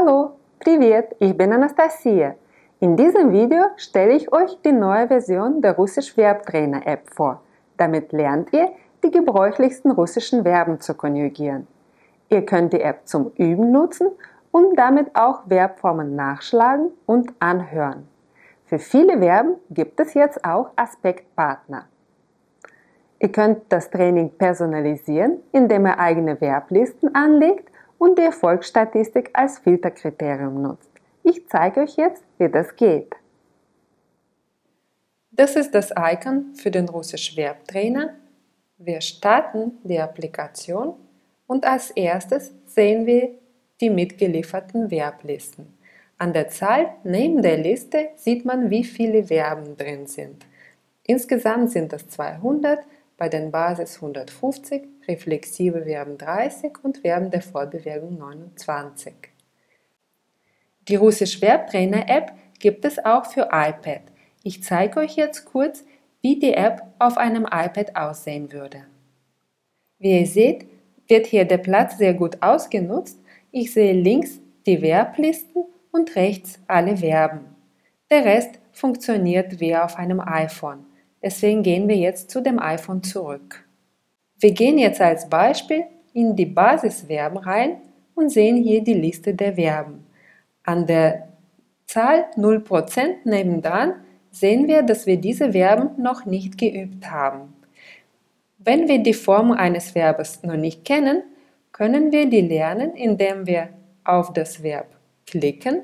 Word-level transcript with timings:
Hallo, 0.00 0.36
Privet, 0.60 1.14
ich 1.18 1.36
bin 1.36 1.52
Anastasia. 1.52 2.34
In 2.78 2.96
diesem 2.96 3.32
Video 3.32 3.64
stelle 3.76 4.14
ich 4.14 4.32
euch 4.32 4.58
die 4.64 4.72
neue 4.72 5.08
Version 5.08 5.60
der 5.60 5.76
Russisch 5.76 6.14
Verbtrainer 6.14 6.86
App 6.86 7.10
vor. 7.10 7.42
Damit 7.76 8.12
lernt 8.12 8.50
ihr, 8.52 8.70
die 9.04 9.10
gebräuchlichsten 9.10 9.90
russischen 9.90 10.42
Verben 10.42 10.80
zu 10.80 10.94
konjugieren. 10.94 11.66
Ihr 12.30 12.46
könnt 12.46 12.72
die 12.72 12.80
App 12.80 13.00
zum 13.04 13.32
Üben 13.36 13.72
nutzen 13.72 14.08
und 14.52 14.76
damit 14.76 15.14
auch 15.14 15.46
Verbformen 15.46 16.16
nachschlagen 16.16 16.92
und 17.04 17.34
anhören. 17.38 18.08
Für 18.64 18.78
viele 18.78 19.18
Verben 19.18 19.56
gibt 19.68 20.00
es 20.00 20.14
jetzt 20.14 20.42
auch 20.46 20.70
Aspektpartner. 20.76 21.84
Ihr 23.18 23.32
könnt 23.32 23.64
das 23.68 23.90
Training 23.90 24.30
personalisieren, 24.30 25.40
indem 25.52 25.86
ihr 25.86 25.98
eigene 25.98 26.36
Verblisten 26.36 27.14
anlegt 27.14 27.69
und 28.00 28.18
die 28.18 28.22
Erfolgsstatistik 28.22 29.28
als 29.34 29.58
Filterkriterium 29.58 30.62
nutzt. 30.62 30.90
Ich 31.22 31.46
zeige 31.48 31.80
euch 31.80 31.96
jetzt, 31.96 32.24
wie 32.38 32.48
das 32.48 32.74
geht. 32.74 33.14
Das 35.30 35.54
ist 35.54 35.74
das 35.74 35.90
Icon 35.94 36.54
für 36.54 36.70
den 36.70 36.88
Russisch 36.88 37.34
Verbtrainer. 37.34 38.14
Wir 38.78 39.02
starten 39.02 39.72
die 39.84 40.00
Applikation 40.00 40.94
und 41.46 41.66
als 41.66 41.90
erstes 41.90 42.52
sehen 42.64 43.04
wir 43.04 43.34
die 43.82 43.90
mitgelieferten 43.90 44.88
Verblisten. 44.88 45.66
An 46.16 46.32
der 46.32 46.48
Zahl 46.48 46.94
neben 47.04 47.42
der 47.42 47.58
Liste 47.58 48.08
sieht 48.16 48.46
man, 48.46 48.70
wie 48.70 48.84
viele 48.84 49.24
Verben 49.24 49.76
drin 49.76 50.06
sind. 50.06 50.46
Insgesamt 51.04 51.70
sind 51.70 51.92
es 51.92 52.08
200, 52.08 52.80
bei 53.20 53.28
den 53.28 53.50
Basis 53.50 53.96
150, 53.96 54.82
reflexive 55.06 55.82
Verben 55.82 56.16
30 56.16 56.82
und 56.82 56.96
Verben 56.96 57.30
der 57.30 57.42
Fortbewegung 57.42 58.16
29. 58.16 59.12
Die 60.88 60.96
Russisch 60.96 61.38
Verbtrainer 61.38 62.08
App 62.08 62.32
gibt 62.58 62.82
es 62.86 62.98
auch 63.04 63.26
für 63.26 63.50
iPad. 63.52 64.00
Ich 64.42 64.64
zeige 64.64 65.00
euch 65.00 65.16
jetzt 65.16 65.44
kurz, 65.44 65.84
wie 66.22 66.38
die 66.38 66.54
App 66.54 66.82
auf 66.98 67.18
einem 67.18 67.44
iPad 67.44 67.94
aussehen 67.94 68.52
würde. 68.52 68.86
Wie 69.98 70.18
ihr 70.18 70.26
seht, 70.26 70.66
wird 71.06 71.26
hier 71.26 71.44
der 71.44 71.58
Platz 71.58 71.98
sehr 71.98 72.14
gut 72.14 72.42
ausgenutzt. 72.42 73.20
Ich 73.52 73.74
sehe 73.74 73.92
links 73.92 74.40
die 74.64 74.78
Verblisten 74.78 75.64
und 75.92 76.16
rechts 76.16 76.58
alle 76.66 76.96
Verben. 76.96 77.54
Der 78.10 78.24
Rest 78.24 78.58
funktioniert 78.72 79.60
wie 79.60 79.76
auf 79.76 79.96
einem 79.96 80.20
iPhone. 80.20 80.86
Deswegen 81.22 81.62
gehen 81.62 81.88
wir 81.88 81.96
jetzt 81.96 82.30
zu 82.30 82.40
dem 82.40 82.58
iPhone 82.58 83.02
zurück. 83.02 83.64
Wir 84.38 84.52
gehen 84.52 84.78
jetzt 84.78 85.00
als 85.00 85.28
Beispiel 85.28 85.84
in 86.14 86.34
die 86.34 86.46
Basisverben 86.46 87.38
rein 87.38 87.76
und 88.14 88.30
sehen 88.30 88.56
hier 88.56 88.82
die 88.82 88.94
Liste 88.94 89.34
der 89.34 89.54
Verben. 89.54 90.06
An 90.64 90.86
der 90.86 91.28
Zahl 91.86 92.26
0% 92.36 93.16
nebendran 93.24 93.94
sehen 94.30 94.68
wir, 94.68 94.82
dass 94.82 95.06
wir 95.06 95.16
diese 95.16 95.52
Verben 95.52 96.02
noch 96.02 96.24
nicht 96.24 96.56
geübt 96.56 97.10
haben. 97.10 97.54
Wenn 98.58 98.88
wir 98.88 99.02
die 99.02 99.14
Form 99.14 99.52
eines 99.52 99.94
Verbes 99.94 100.42
noch 100.42 100.56
nicht 100.56 100.84
kennen, 100.84 101.22
können 101.72 102.12
wir 102.12 102.28
die 102.28 102.42
lernen, 102.42 102.94
indem 102.94 103.46
wir 103.46 103.70
auf 104.04 104.32
das 104.32 104.62
Verb 104.62 104.86
klicken. 105.26 105.82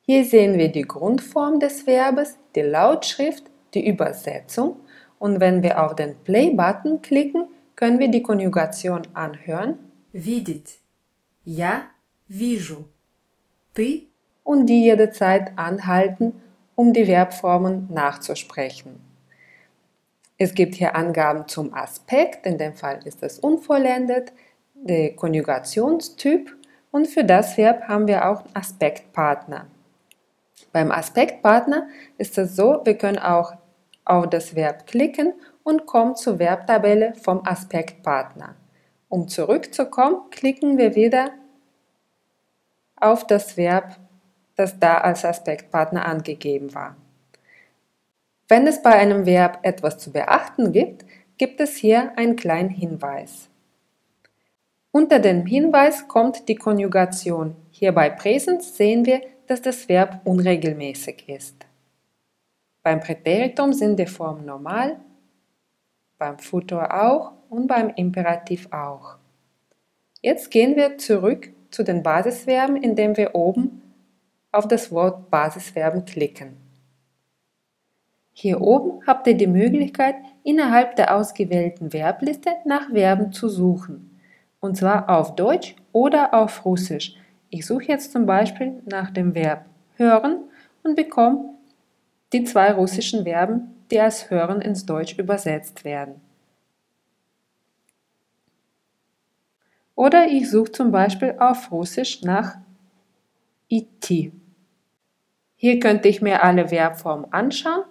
Hier 0.00 0.24
sehen 0.24 0.58
wir 0.58 0.68
die 0.68 0.82
Grundform 0.82 1.60
des 1.60 1.86
Verbes, 1.86 2.38
die 2.54 2.62
Lautschrift 2.62 3.44
die 3.73 3.87
Übersetzung 3.87 4.77
und 5.19 5.39
wenn 5.39 5.63
wir 5.63 5.83
auf 5.83 5.95
den 5.95 6.15
Play-Button 6.23 7.01
klicken, 7.01 7.47
können 7.75 7.99
wir 7.99 8.09
die 8.09 8.23
Konjugation 8.23 9.03
anhören. 9.13 9.77
Видеть. 10.13 10.79
Я 11.43 11.91
вижу. 12.27 12.85
Ты 13.73 14.07
und 14.43 14.65
die 14.65 14.83
jederzeit 14.83 15.51
anhalten, 15.57 16.33
um 16.75 16.93
die 16.93 17.05
Verbformen 17.05 17.87
nachzusprechen. 17.91 18.99
Es 20.37 20.53
gibt 20.53 20.75
hier 20.75 20.95
Angaben 20.95 21.47
zum 21.47 21.73
Aspekt, 21.73 22.45
in 22.45 22.57
dem 22.57 22.73
Fall 22.73 22.99
ist 23.05 23.23
es 23.23 23.39
unvollendet, 23.39 24.31
der 24.73 25.15
Konjugationstyp 25.15 26.55
und 26.91 27.07
für 27.07 27.23
das 27.23 27.57
Verb 27.57 27.87
haben 27.87 28.07
wir 28.07 28.29
auch 28.29 28.43
Aspektpartner. 28.53 29.67
Beim 30.71 30.91
Aspektpartner 30.91 31.87
ist 32.17 32.37
es 32.37 32.55
so, 32.55 32.81
wir 32.83 32.97
können 32.97 33.17
auch 33.17 33.53
auf 34.04 34.28
das 34.28 34.54
Verb 34.54 34.86
klicken 34.86 35.34
und 35.62 35.86
kommen 35.86 36.16
zur 36.16 36.38
Verbtabelle 36.38 37.14
vom 37.14 37.46
Aspektpartner. 37.46 38.56
Um 39.08 39.28
zurückzukommen, 39.28 40.30
klicken 40.30 40.78
wir 40.78 40.94
wieder 40.94 41.30
auf 42.96 43.26
das 43.26 43.56
Verb, 43.56 43.96
das 44.56 44.78
da 44.78 44.98
als 44.98 45.24
Aspektpartner 45.24 46.06
angegeben 46.06 46.74
war. 46.74 46.96
Wenn 48.48 48.66
es 48.66 48.82
bei 48.82 48.92
einem 48.92 49.26
Verb 49.26 49.60
etwas 49.62 49.98
zu 49.98 50.12
beachten 50.12 50.72
gibt, 50.72 51.04
gibt 51.38 51.60
es 51.60 51.76
hier 51.76 52.16
einen 52.16 52.36
kleinen 52.36 52.68
Hinweis. 52.68 53.48
Unter 54.90 55.18
dem 55.18 55.46
Hinweis 55.46 56.06
kommt 56.06 56.48
die 56.48 56.56
Konjugation. 56.56 57.56
Hier 57.70 57.92
bei 57.92 58.10
Präsens 58.10 58.76
sehen 58.76 59.06
wir, 59.06 59.22
dass 59.46 59.62
das 59.62 59.88
Verb 59.88 60.20
unregelmäßig 60.24 61.28
ist. 61.28 61.66
Beim 62.82 63.00
Präteritum 63.00 63.72
sind 63.72 63.98
die 63.98 64.06
Formen 64.06 64.44
normal, 64.44 64.98
beim 66.18 66.38
Futur 66.38 66.92
auch 66.92 67.32
und 67.48 67.66
beim 67.66 67.90
Imperativ 67.90 68.68
auch. 68.72 69.16
Jetzt 70.20 70.50
gehen 70.50 70.76
wir 70.76 70.98
zurück 70.98 71.52
zu 71.70 71.82
den 71.82 72.02
Basisverben, 72.02 72.76
indem 72.76 73.16
wir 73.16 73.34
oben 73.34 73.82
auf 74.52 74.68
das 74.68 74.92
Wort 74.92 75.30
Basisverben 75.30 76.04
klicken. 76.04 76.56
Hier 78.32 78.60
oben 78.60 79.06
habt 79.06 79.26
ihr 79.26 79.36
die 79.36 79.46
Möglichkeit, 79.46 80.16
innerhalb 80.42 80.96
der 80.96 81.14
ausgewählten 81.16 81.90
Verbliste 81.90 82.50
nach 82.64 82.90
Verben 82.90 83.32
zu 83.32 83.48
suchen. 83.48 84.18
Und 84.60 84.76
zwar 84.76 85.08
auf 85.10 85.34
Deutsch 85.34 85.76
oder 85.92 86.32
auf 86.34 86.64
Russisch. 86.64 87.16
Ich 87.50 87.66
suche 87.66 87.84
jetzt 87.84 88.12
zum 88.12 88.26
Beispiel 88.26 88.80
nach 88.86 89.10
dem 89.10 89.34
Verb 89.34 89.66
hören 89.96 90.44
und 90.82 90.96
bekomme 90.96 91.52
die 92.32 92.44
zwei 92.44 92.72
russischen 92.72 93.24
Verben, 93.24 93.84
die 93.90 94.00
als 94.00 94.30
hören 94.30 94.60
ins 94.60 94.86
Deutsch 94.86 95.18
übersetzt 95.18 95.84
werden. 95.84 96.20
Oder 99.94 100.26
ich 100.28 100.50
suche 100.50 100.72
zum 100.72 100.90
Beispiel 100.90 101.36
auf 101.38 101.70
Russisch 101.70 102.22
nach 102.22 102.56
IT. 103.68 104.32
Hier 105.56 105.78
könnte 105.78 106.08
ich 106.08 106.22
mir 106.22 106.42
alle 106.42 106.68
Verbformen 106.68 107.32
anschauen, 107.32 107.84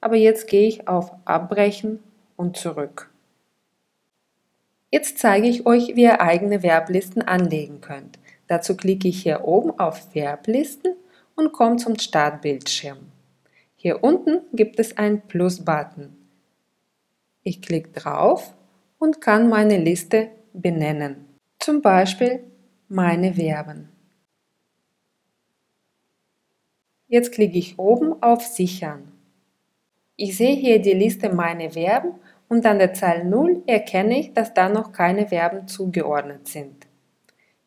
aber 0.00 0.16
jetzt 0.16 0.48
gehe 0.48 0.68
ich 0.68 0.88
auf 0.88 1.12
Abbrechen 1.24 2.00
und 2.36 2.56
zurück. 2.56 3.10
Jetzt 4.90 5.18
zeige 5.18 5.48
ich 5.48 5.66
euch, 5.66 5.96
wie 5.96 6.02
ihr 6.02 6.20
eigene 6.20 6.60
Verblisten 6.60 7.22
anlegen 7.22 7.80
könnt. 7.80 8.18
Dazu 8.46 8.76
klicke 8.76 9.08
ich 9.08 9.22
hier 9.22 9.44
oben 9.44 9.78
auf 9.78 10.12
Verblisten 10.12 10.94
und 11.34 11.52
komme 11.52 11.76
zum 11.76 11.98
Startbildschirm. 11.98 13.13
Hier 13.84 14.02
unten 14.02 14.40
gibt 14.54 14.80
es 14.80 14.96
einen 14.96 15.20
Plus-Button. 15.28 16.16
Ich 17.42 17.60
klicke 17.60 17.90
drauf 17.90 18.54
und 18.98 19.20
kann 19.20 19.50
meine 19.50 19.76
Liste 19.76 20.30
benennen. 20.54 21.26
Zum 21.58 21.82
Beispiel 21.82 22.44
meine 22.88 23.34
Verben. 23.34 23.90
Jetzt 27.08 27.32
klicke 27.32 27.58
ich 27.58 27.78
oben 27.78 28.22
auf 28.22 28.46
Sichern. 28.46 29.12
Ich 30.16 30.38
sehe 30.38 30.56
hier 30.56 30.80
die 30.80 30.94
Liste 30.94 31.28
meine 31.28 31.72
Verben 31.72 32.14
und 32.48 32.64
an 32.64 32.78
der 32.78 32.94
Zahl 32.94 33.26
0 33.26 33.64
erkenne 33.66 34.18
ich, 34.18 34.32
dass 34.32 34.54
da 34.54 34.70
noch 34.70 34.92
keine 34.92 35.28
Verben 35.28 35.68
zugeordnet 35.68 36.48
sind. 36.48 36.86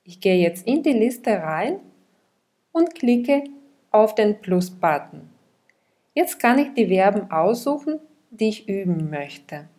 Ich 0.04 0.20
gehe 0.20 0.38
jetzt 0.38 0.66
in 0.66 0.82
die 0.82 0.94
Liste 0.94 1.44
rein 1.44 1.80
und 2.72 2.96
klicke 2.96 3.44
auf 3.92 4.16
den 4.16 4.42
Plus-Button. 4.42 5.37
Jetzt 6.18 6.40
kann 6.40 6.58
ich 6.58 6.74
die 6.74 6.88
Verben 6.88 7.30
aussuchen, 7.30 8.00
die 8.32 8.50
ich 8.50 8.68
üben 8.68 9.12
möchte. 9.12 9.70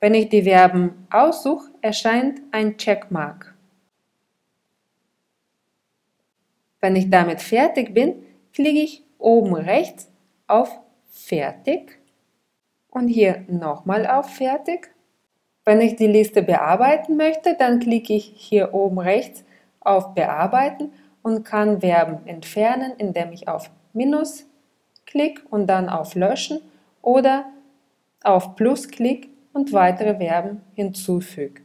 Wenn 0.00 0.12
ich 0.12 0.28
die 0.28 0.42
Verben 0.42 1.06
aussuche, 1.08 1.70
erscheint 1.80 2.42
ein 2.50 2.76
Checkmark. 2.76 3.54
Wenn 6.80 6.94
ich 6.94 7.08
damit 7.08 7.40
fertig 7.40 7.94
bin, 7.94 8.22
klicke 8.52 8.82
ich 8.82 9.02
oben 9.16 9.54
rechts 9.54 10.10
auf 10.46 10.78
Fertig 11.06 11.98
und 12.90 13.08
hier 13.08 13.46
nochmal 13.48 14.06
auf 14.06 14.28
Fertig. 14.28 14.94
Wenn 15.64 15.80
ich 15.80 15.96
die 15.96 16.06
Liste 16.06 16.42
bearbeiten 16.42 17.16
möchte, 17.16 17.56
dann 17.58 17.80
klicke 17.80 18.12
ich 18.12 18.30
hier 18.36 18.74
oben 18.74 18.98
rechts 18.98 19.42
auf 19.80 20.12
Bearbeiten 20.12 20.92
und 21.22 21.44
kann 21.44 21.80
Verben 21.80 22.26
entfernen, 22.26 22.92
indem 22.98 23.32
ich 23.32 23.48
auf 23.48 23.70
Minus 23.92 24.46
klicke 25.06 25.42
und 25.50 25.66
dann 25.66 25.88
auf 25.88 26.14
Löschen 26.14 26.60
oder 27.02 27.46
auf 28.22 28.56
Plus 28.56 28.88
klicke 28.88 29.28
und 29.52 29.72
weitere 29.72 30.16
Verben 30.16 30.62
hinzufüge. 30.74 31.62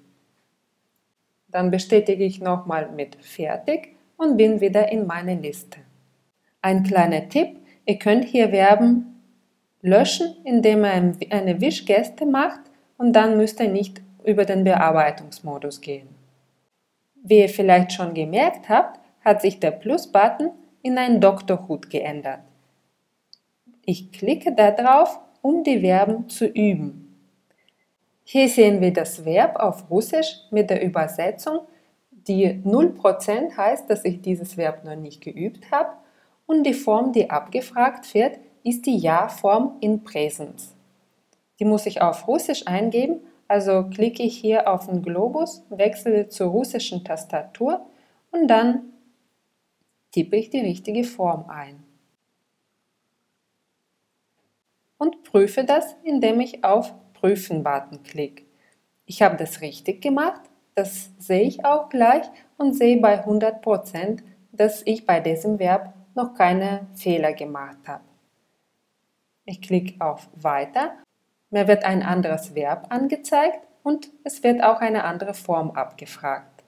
Dann 1.49 1.69
bestätige 1.69 2.23
ich 2.23 2.41
nochmal 2.41 2.89
mit 2.91 3.15
Fertig 3.23 3.95
und 4.17 4.37
bin 4.37 4.61
wieder 4.61 4.91
in 4.91 5.05
meine 5.05 5.35
Liste. 5.35 5.79
Ein 6.61 6.83
kleiner 6.83 7.29
Tipp, 7.29 7.59
ihr 7.85 7.99
könnt 7.99 8.25
hier 8.25 8.49
Verben 8.49 9.21
löschen, 9.81 10.37
indem 10.45 10.85
ihr 10.85 11.13
eine 11.29 11.61
Wischgeste 11.61 12.25
macht 12.25 12.61
und 12.97 13.13
dann 13.13 13.37
müsst 13.37 13.59
ihr 13.59 13.69
nicht 13.69 14.01
über 14.23 14.45
den 14.45 14.63
Bearbeitungsmodus 14.63 15.81
gehen. 15.81 16.07
Wie 17.21 17.39
ihr 17.39 17.49
vielleicht 17.49 17.91
schon 17.91 18.13
gemerkt 18.13 18.69
habt, 18.69 18.99
hat 19.23 19.41
sich 19.41 19.59
der 19.59 19.71
Plus-Button 19.71 20.51
in 20.81 20.97
einen 20.97 21.21
Doktorhut 21.21 21.89
geändert. 21.89 22.41
Ich 23.85 24.11
klicke 24.11 24.53
darauf, 24.53 25.19
um 25.41 25.63
die 25.63 25.81
Verben 25.81 26.29
zu 26.29 26.45
üben. 26.45 27.03
Hier 28.23 28.47
sehen 28.47 28.79
wir 28.79 28.93
das 28.93 29.25
Verb 29.25 29.57
auf 29.57 29.89
Russisch 29.89 30.39
mit 30.51 30.69
der 30.69 30.81
Übersetzung, 30.83 31.59
die 32.11 32.47
0% 32.47 33.57
heißt, 33.57 33.89
dass 33.89 34.05
ich 34.05 34.21
dieses 34.21 34.55
Verb 34.55 34.85
noch 34.85 34.95
nicht 34.95 35.21
geübt 35.21 35.71
habe 35.71 35.89
und 36.45 36.63
die 36.63 36.73
Form, 36.73 37.11
die 37.11 37.29
abgefragt 37.29 38.13
wird, 38.13 38.39
ist 38.63 38.85
die 38.85 38.97
Ja-Form 38.97 39.75
in 39.81 40.03
Präsens. 40.05 40.73
Die 41.59 41.65
muss 41.65 41.85
ich 41.85 42.01
auf 42.01 42.27
Russisch 42.27 42.65
eingeben, 42.65 43.19
also 43.49 43.83
klicke 43.83 44.23
ich 44.23 44.37
hier 44.37 44.71
auf 44.71 44.87
den 44.87 45.01
Globus, 45.01 45.63
wechsle 45.69 46.29
zur 46.29 46.47
russischen 46.47 47.03
Tastatur 47.03 47.85
und 48.31 48.47
dann 48.47 48.92
tippe 50.13 50.37
ich 50.37 50.49
die 50.49 50.61
richtige 50.61 51.03
Form 51.03 51.49
ein. 51.49 51.83
Und 54.97 55.23
prüfe 55.23 55.65
das, 55.65 55.97
indem 56.03 56.39
ich 56.39 56.63
auf 56.63 56.93
Prüfen-Button 57.13 58.03
klicke. 58.03 58.45
Ich 59.05 59.21
habe 59.21 59.35
das 59.35 59.59
richtig 59.59 60.01
gemacht, 60.01 60.41
das 60.75 61.11
sehe 61.19 61.43
ich 61.43 61.65
auch 61.65 61.89
gleich 61.89 62.25
und 62.57 62.73
sehe 62.73 63.01
bei 63.01 63.25
100%, 63.25 64.23
dass 64.51 64.81
ich 64.85 65.05
bei 65.05 65.19
diesem 65.19 65.59
Verb 65.59 65.93
noch 66.15 66.33
keine 66.35 66.87
Fehler 66.95 67.33
gemacht 67.33 67.79
habe. 67.87 68.03
Ich 69.45 69.61
klicke 69.61 70.03
auf 70.03 70.29
Weiter. 70.35 70.93
Mir 71.49 71.67
wird 71.67 71.83
ein 71.83 72.01
anderes 72.01 72.55
Verb 72.55 72.87
angezeigt 72.89 73.59
und 73.83 74.09
es 74.23 74.43
wird 74.43 74.63
auch 74.63 74.79
eine 74.79 75.03
andere 75.03 75.33
Form 75.33 75.71
abgefragt. 75.71 76.63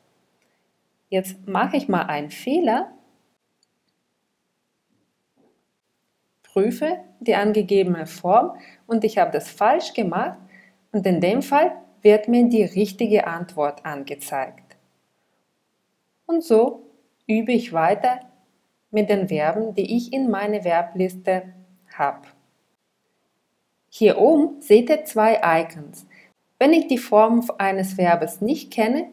Jetzt 1.09 1.47
mache 1.47 1.77
ich 1.77 1.87
mal 1.87 2.03
einen 2.03 2.31
Fehler, 2.31 2.91
prüfe 6.55 6.99
die 7.19 7.35
angegebene 7.35 8.07
Form 8.07 8.57
und 8.87 9.03
ich 9.03 9.17
habe 9.17 9.31
das 9.31 9.49
falsch 9.49 9.93
gemacht 9.93 10.39
und 10.93 11.05
in 11.05 11.19
dem 11.19 11.41
Fall 11.41 11.73
wird 12.01 12.29
mir 12.29 12.47
die 12.47 12.63
richtige 12.63 13.27
Antwort 13.27 13.85
angezeigt. 13.85 14.77
Und 16.25 16.43
so 16.43 16.83
übe 17.27 17.51
ich 17.51 17.73
weiter 17.73 18.21
mit 18.89 19.09
den 19.09 19.27
Verben, 19.27 19.75
die 19.75 19.97
ich 19.97 20.13
in 20.13 20.29
meine 20.29 20.61
Verbliste 20.61 21.43
habe. 21.93 22.27
Hier 23.89 24.17
oben 24.17 24.61
seht 24.61 24.89
ihr 24.89 25.03
zwei 25.03 25.41
Icons. 25.43 26.07
Wenn 26.57 26.71
ich 26.71 26.87
die 26.87 26.97
Form 26.97 27.45
eines 27.57 27.95
Verbes 27.97 28.39
nicht 28.39 28.71
kenne, 28.71 29.09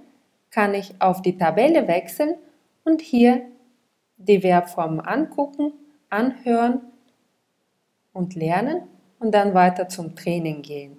kann 0.50 0.74
ich 0.74 0.94
auf 1.00 1.22
die 1.22 1.36
Tabelle 1.36 1.88
wechseln 1.88 2.36
und 2.84 3.00
hier 3.00 3.42
die 4.16 4.40
Verbformen 4.42 5.00
angucken, 5.00 5.72
anhören 6.08 6.91
und 8.12 8.34
lernen 8.34 8.82
und 9.18 9.32
dann 9.32 9.54
weiter 9.54 9.88
zum 9.88 10.16
Training 10.16 10.62
gehen. 10.62 10.96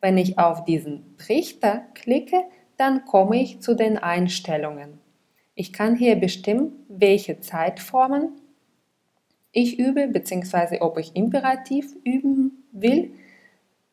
Wenn 0.00 0.18
ich 0.18 0.38
auf 0.38 0.64
diesen 0.64 1.16
Trichter 1.18 1.84
klicke, 1.94 2.44
dann 2.76 3.04
komme 3.04 3.40
ich 3.40 3.60
zu 3.60 3.74
den 3.74 3.98
Einstellungen. 3.98 4.98
Ich 5.54 5.72
kann 5.72 5.96
hier 5.96 6.16
bestimmen, 6.16 6.72
welche 6.88 7.40
Zeitformen 7.40 8.32
ich 9.52 9.78
übe, 9.78 10.08
beziehungsweise 10.08 10.80
ob 10.80 10.98
ich 10.98 11.14
imperativ 11.14 11.94
üben 12.04 12.64
will. 12.72 13.12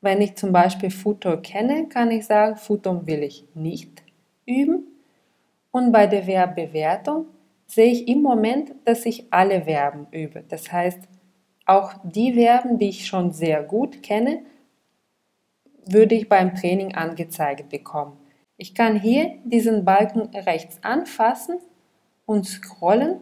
Wenn 0.01 0.21
ich 0.21 0.35
zum 0.35 0.53
Beispiel 0.53 0.89
Futur 0.89 1.41
kenne, 1.41 1.89
kann 1.89 2.09
ich 2.11 2.25
sagen, 2.25 2.55
Futur 2.55 3.05
will 3.05 3.23
ich 3.23 3.45
nicht 3.53 4.01
üben. 4.45 4.87
Und 5.71 5.91
bei 5.91 6.07
der 6.07 6.23
Verbbewertung 6.23 7.25
sehe 7.65 7.91
ich 7.91 8.07
im 8.07 8.21
Moment, 8.21 8.73
dass 8.85 9.05
ich 9.05 9.31
alle 9.31 9.63
Verben 9.63 10.07
übe. 10.11 10.43
Das 10.47 10.71
heißt, 10.71 11.08
auch 11.69 11.93
die 12.03 12.33
Verben, 12.33 12.79
die 12.79 12.89
ich 12.89 13.05
schon 13.05 13.31
sehr 13.31 13.61
gut 13.61 14.01
kenne, 14.01 14.41
würde 15.85 16.15
ich 16.15 16.27
beim 16.27 16.55
Training 16.55 16.95
angezeigt 16.95 17.69
bekommen. 17.69 18.17
Ich 18.57 18.73
kann 18.73 18.99
hier 18.99 19.35
diesen 19.43 19.85
Balken 19.85 20.35
rechts 20.35 20.79
anfassen 20.83 21.59
und 22.25 22.45
scrollen 22.45 23.21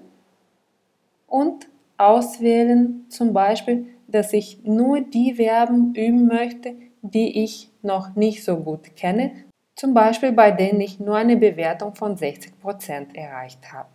und 1.27 1.67
auswählen 1.97 3.05
zum 3.09 3.33
Beispiel, 3.33 3.88
dass 4.07 4.31
ich 4.31 4.63
nur 4.63 5.01
die 5.01 5.35
Verben 5.35 5.94
üben 5.94 6.27
möchte, 6.27 6.75
die 7.01 7.44
ich 7.44 7.69
noch 7.81 8.15
nicht 8.15 8.44
so 8.44 8.57
gut 8.57 8.95
kenne, 8.95 9.31
zum 9.75 9.94
Beispiel 9.94 10.31
bei 10.31 10.51
denen 10.51 10.79
ich 10.81 10.99
nur 10.99 11.17
eine 11.17 11.35
Bewertung 11.35 11.95
von 11.95 12.15
60% 12.15 13.13
erreicht 13.13 13.73
habe. 13.73 13.89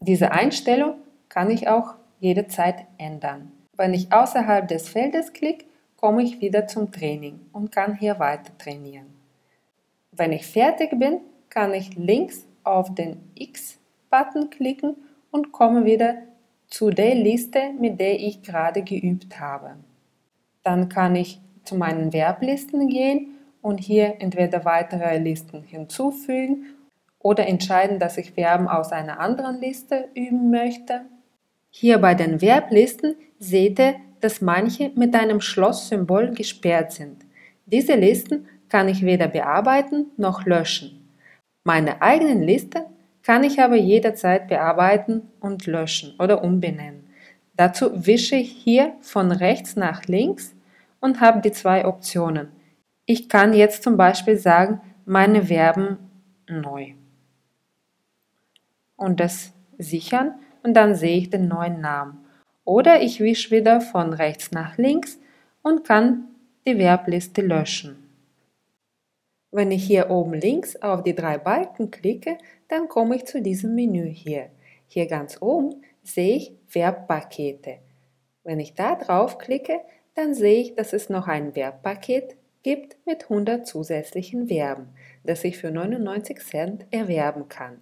Diese 0.00 0.32
Einstellung 0.32 0.94
kann 1.28 1.50
ich 1.50 1.68
auch 1.68 1.94
jederzeit 2.20 2.86
ändern. 2.98 3.52
Wenn 3.76 3.94
ich 3.94 4.12
außerhalb 4.12 4.66
des 4.68 4.88
Feldes 4.88 5.32
klicke, 5.32 5.66
komme 5.96 6.22
ich 6.22 6.40
wieder 6.40 6.66
zum 6.66 6.92
Training 6.92 7.40
und 7.52 7.72
kann 7.72 7.96
hier 7.96 8.18
weiter 8.18 8.56
trainieren. 8.58 9.06
Wenn 10.12 10.32
ich 10.32 10.46
fertig 10.46 10.98
bin, 10.98 11.20
kann 11.50 11.74
ich 11.74 11.96
links 11.96 12.46
auf 12.64 12.94
den 12.94 13.18
X-Button 13.34 14.50
klicken 14.50 14.96
und 15.30 15.52
komme 15.52 15.84
wieder 15.84 16.16
zu 16.68 16.90
der 16.90 17.14
Liste, 17.14 17.72
mit 17.78 18.00
der 18.00 18.18
ich 18.18 18.42
gerade 18.42 18.82
geübt 18.82 19.38
habe. 19.38 19.76
Dann 20.62 20.88
kann 20.88 21.14
ich 21.14 21.40
zu 21.64 21.76
meinen 21.76 22.12
Verblisten 22.12 22.88
gehen 22.88 23.34
und 23.62 23.78
hier 23.78 24.16
entweder 24.20 24.64
weitere 24.64 25.18
Listen 25.18 25.62
hinzufügen 25.62 26.66
oder 27.18 27.46
entscheiden, 27.46 27.98
dass 27.98 28.18
ich 28.18 28.32
Verben 28.32 28.68
aus 28.68 28.92
einer 28.92 29.20
anderen 29.20 29.60
Liste 29.60 30.08
üben 30.14 30.50
möchte. 30.50 31.02
Hier 31.78 31.98
bei 31.98 32.14
den 32.14 32.38
Verblisten 32.38 33.16
seht 33.38 33.78
ihr, 33.78 33.96
dass 34.22 34.40
manche 34.40 34.92
mit 34.94 35.14
einem 35.14 35.42
Schlosssymbol 35.42 36.30
gesperrt 36.30 36.92
sind. 36.92 37.26
Diese 37.66 37.96
Listen 37.96 38.48
kann 38.70 38.88
ich 38.88 39.04
weder 39.04 39.28
bearbeiten 39.28 40.06
noch 40.16 40.46
löschen. 40.46 41.06
Meine 41.64 42.00
eigenen 42.00 42.40
Listen 42.40 42.84
kann 43.22 43.44
ich 43.44 43.60
aber 43.60 43.76
jederzeit 43.76 44.48
bearbeiten 44.48 45.28
und 45.38 45.66
löschen 45.66 46.14
oder 46.18 46.42
umbenennen. 46.42 47.10
Dazu 47.58 48.06
wische 48.06 48.36
ich 48.36 48.52
hier 48.52 48.94
von 49.02 49.30
rechts 49.30 49.76
nach 49.76 50.06
links 50.06 50.54
und 51.00 51.20
habe 51.20 51.42
die 51.42 51.52
zwei 51.52 51.84
Optionen. 51.84 52.48
Ich 53.04 53.28
kann 53.28 53.52
jetzt 53.52 53.82
zum 53.82 53.98
Beispiel 53.98 54.38
sagen, 54.38 54.80
meine 55.04 55.42
Verben 55.42 55.98
neu. 56.48 56.94
Und 58.96 59.20
das 59.20 59.52
sichern 59.76 60.36
und 60.66 60.74
dann 60.74 60.96
sehe 60.96 61.16
ich 61.16 61.30
den 61.30 61.46
neuen 61.46 61.80
Namen. 61.80 62.26
Oder 62.64 63.00
ich 63.00 63.20
wische 63.20 63.52
wieder 63.52 63.80
von 63.80 64.12
rechts 64.12 64.50
nach 64.50 64.76
links 64.76 65.16
und 65.62 65.84
kann 65.84 66.24
die 66.66 66.74
Verbliste 66.74 67.40
löschen. 67.40 68.10
Wenn 69.52 69.70
ich 69.70 69.84
hier 69.84 70.10
oben 70.10 70.34
links 70.34 70.74
auf 70.82 71.04
die 71.04 71.14
drei 71.14 71.38
Balken 71.38 71.92
klicke, 71.92 72.36
dann 72.66 72.88
komme 72.88 73.14
ich 73.14 73.26
zu 73.26 73.40
diesem 73.40 73.76
Menü 73.76 74.08
hier. 74.08 74.50
Hier 74.88 75.06
ganz 75.06 75.40
oben 75.40 75.82
sehe 76.02 76.36
ich 76.36 76.52
Verbpakete. 76.66 77.78
Wenn 78.42 78.58
ich 78.58 78.74
da 78.74 78.96
drauf 78.96 79.38
klicke, 79.38 79.82
dann 80.16 80.34
sehe 80.34 80.62
ich, 80.62 80.74
dass 80.74 80.92
es 80.92 81.08
noch 81.08 81.28
ein 81.28 81.52
Verbpaket 81.52 82.36
gibt 82.64 82.96
mit 83.06 83.30
100 83.30 83.64
zusätzlichen 83.64 84.48
Verben, 84.48 84.88
das 85.22 85.44
ich 85.44 85.58
für 85.58 85.70
99 85.70 86.40
Cent 86.40 86.86
erwerben 86.90 87.48
kann. 87.48 87.78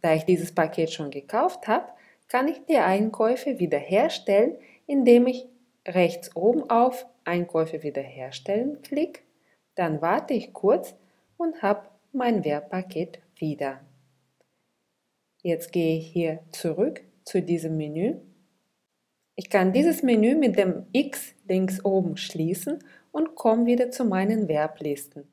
Da 0.00 0.14
ich 0.14 0.24
dieses 0.24 0.54
Paket 0.54 0.90
schon 0.90 1.10
gekauft 1.10 1.66
habe, 1.66 1.88
kann 2.28 2.48
ich 2.48 2.64
die 2.66 2.76
Einkäufe 2.76 3.58
wiederherstellen, 3.58 4.56
indem 4.86 5.26
ich 5.26 5.46
rechts 5.86 6.34
oben 6.36 6.68
auf 6.68 7.06
Einkäufe 7.24 7.82
wiederherstellen 7.82 8.82
klicke. 8.82 9.22
Dann 9.74 10.02
warte 10.02 10.34
ich 10.34 10.52
kurz 10.52 10.94
und 11.36 11.62
habe 11.62 11.88
mein 12.12 12.44
Werkpaket 12.44 13.20
wieder. 13.36 13.80
Jetzt 15.42 15.72
gehe 15.72 15.98
ich 15.98 16.08
hier 16.08 16.40
zurück 16.50 17.02
zu 17.24 17.40
diesem 17.42 17.76
Menü. 17.76 18.16
Ich 19.36 19.50
kann 19.50 19.72
dieses 19.72 20.02
Menü 20.02 20.34
mit 20.34 20.58
dem 20.58 20.86
X 20.92 21.34
links 21.46 21.84
oben 21.84 22.16
schließen 22.16 22.82
und 23.12 23.36
komme 23.36 23.66
wieder 23.66 23.90
zu 23.90 24.04
meinen 24.04 24.48
Verblisten. 24.48 25.30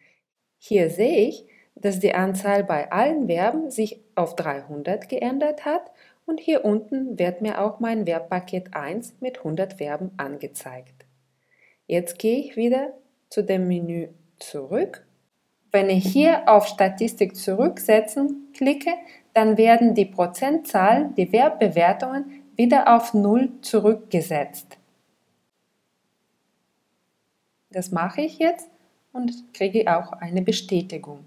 Hier 0.60 0.90
sehe 0.90 1.28
ich, 1.28 1.48
dass 1.76 2.00
die 2.00 2.16
Anzahl 2.16 2.64
bei 2.64 2.92
allen 2.92 3.28
Verben 3.28 3.70
sich 3.70 4.00
auf 4.16 4.36
300 4.36 5.10
geändert 5.10 5.66
hat 5.66 5.92
und 6.26 6.40
hier 6.40 6.66
unten 6.66 7.20
wird 7.20 7.42
mir 7.42 7.62
auch 7.62 7.80
mein 7.80 8.06
Verbpaket 8.06 8.74
1 8.74 9.16
mit 9.20 9.40
100 9.40 9.74
Verben 9.74 10.12
angezeigt. 10.18 11.06
Jetzt 11.88 12.18
gehe 12.18 12.40
ich 12.40 12.56
wieder 12.56 12.94
zu 13.30 13.44
dem 13.44 13.68
Menü 13.68 14.08
zurück. 14.40 15.06
Wenn 15.72 15.90
ich 15.90 16.06
hier 16.06 16.48
auf 16.48 16.68
Statistik 16.68 17.36
zurücksetzen 17.36 18.52
klicke, 18.54 18.92
dann 19.34 19.58
werden 19.58 19.94
die 19.94 20.06
Prozentzahl 20.06 21.10
der 21.18 21.32
Werbbewertungen 21.32 22.44
wieder 22.56 22.96
auf 22.96 23.14
Null 23.14 23.52
zurückgesetzt. 23.62 24.78
Das 27.70 27.92
mache 27.92 28.22
ich 28.22 28.40
jetzt 28.40 28.70
und 29.12 29.54
kriege 29.54 29.94
auch 29.94 30.14
eine 30.14 30.42
Bestätigung. 30.42 31.26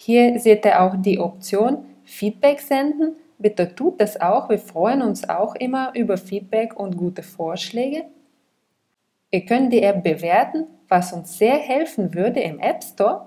Hier 0.00 0.38
seht 0.38 0.64
ihr 0.64 0.80
auch 0.80 0.94
die 0.96 1.18
Option 1.18 1.84
Feedback 2.04 2.60
senden. 2.60 3.16
Bitte 3.36 3.74
tut 3.74 4.00
das 4.00 4.20
auch. 4.20 4.48
Wir 4.48 4.60
freuen 4.60 5.02
uns 5.02 5.28
auch 5.28 5.56
immer 5.56 5.92
über 5.96 6.16
Feedback 6.16 6.78
und 6.78 6.96
gute 6.96 7.24
Vorschläge. 7.24 8.04
Ihr 9.32 9.44
könnt 9.44 9.72
die 9.72 9.82
App 9.82 10.04
bewerten, 10.04 10.68
was 10.86 11.12
uns 11.12 11.36
sehr 11.36 11.56
helfen 11.56 12.14
würde 12.14 12.38
im 12.40 12.60
App 12.60 12.84
Store. 12.84 13.26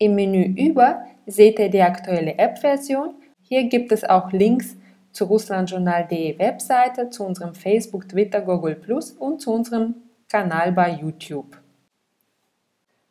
Im 0.00 0.16
Menü 0.16 0.42
über 0.42 1.04
seht 1.26 1.60
ihr 1.60 1.70
die 1.70 1.80
aktuelle 1.80 2.36
App-Version. 2.36 3.14
Hier 3.42 3.68
gibt 3.68 3.92
es 3.92 4.02
auch 4.02 4.32
Links 4.32 4.76
zur 5.12 5.28
russlandjournal.de 5.28 6.40
Webseite, 6.40 7.08
zu 7.08 7.24
unserem 7.24 7.54
Facebook, 7.54 8.08
Twitter, 8.08 8.40
Google 8.40 8.74
Plus 8.74 9.12
und 9.12 9.40
zu 9.40 9.52
unserem 9.52 9.94
Kanal 10.28 10.72
bei 10.72 10.90
YouTube. 10.90 11.56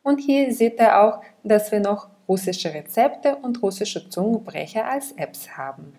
Und 0.02 0.20
hier 0.20 0.52
seht 0.52 0.78
ihr 0.78 1.00
auch, 1.00 1.22
dass 1.42 1.72
wir 1.72 1.80
noch 1.80 2.10
russische 2.30 2.72
Rezepte 2.72 3.36
und 3.42 3.60
russische 3.60 4.08
Zungenbrecher 4.08 4.86
als 4.86 5.10
Apps 5.16 5.58
haben. 5.58 5.94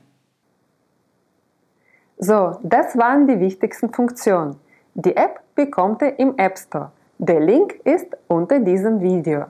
So, 2.18 2.58
das 2.64 2.98
waren 2.98 3.28
die 3.28 3.40
wichtigsten 3.42 3.92
Funktionen. 3.92 4.56
Die 4.94 5.18
App 5.18 5.42
bekommt 5.56 6.02
ihr 6.02 6.18
im 6.20 6.38
App 6.38 6.58
Store. 6.58 6.92
Der 7.18 7.42
Link 7.42 7.74
ist 7.84 8.08
unter 8.30 8.60
diesem 8.60 9.02
Video. 9.02 9.48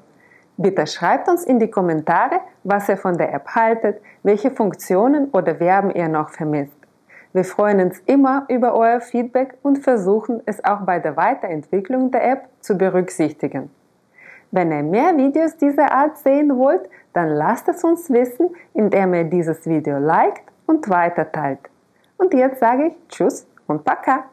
Bitte 0.58 0.88
schreibt 0.88 1.28
uns 1.30 1.44
in 1.44 1.60
die 1.60 1.70
Kommentare, 1.70 2.40
was 2.64 2.90
ihr 2.90 2.98
von 2.98 3.16
der 3.16 3.32
App 3.32 3.48
haltet, 3.50 4.02
welche 4.24 4.50
Funktionen 4.50 5.30
oder 5.30 5.56
Verben 5.58 5.92
ihr 5.92 6.08
noch 6.08 6.30
vermisst. 6.30 6.78
Wir 7.34 7.44
freuen 7.44 7.80
uns 7.80 8.00
immer 8.08 8.46
über 8.50 8.74
euer 8.74 9.02
Feedback 9.02 9.54
und 9.62 9.78
versuchen 9.78 10.42
es 10.48 10.64
auch 10.66 10.82
bei 10.82 10.98
der 10.98 11.16
Weiterentwicklung 11.16 12.10
der 12.10 12.24
App 12.28 12.50
zu 12.60 12.76
berücksichtigen. 12.76 13.70
Wenn 14.52 14.72
ihr 14.72 14.84
mehr 14.84 15.16
Videos 15.16 15.56
dieser 15.58 15.92
Art 15.92 16.18
sehen 16.18 16.58
wollt, 16.58 16.90
dann 17.14 17.30
lasst 17.30 17.70
es 17.70 17.84
uns 17.84 18.10
wissen, 18.10 18.50
indem 18.74 19.14
ihr 19.14 19.24
dieses 19.24 19.66
Video 19.66 19.98
liked 19.98 20.44
und 20.66 20.90
weiterteilt. 20.90 21.60
Und 22.18 22.34
jetzt 22.34 22.60
sage 22.60 22.88
ich 22.88 22.94
Tschüss 23.08 23.48
und 23.68 23.84
Paka! 23.84 24.26